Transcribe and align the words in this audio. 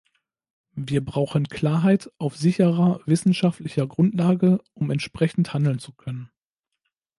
Wir 0.73 1.05
brauchen 1.05 1.47
Klarheit 1.47 2.11
auf 2.17 2.35
sicherer 2.35 3.01
wissenschaftlicher 3.05 3.85
Grundlage, 3.85 4.57
um 4.73 4.89
entsprechend 4.89 5.53
handeln 5.53 5.77
zu 5.77 5.93
können. 5.93 6.31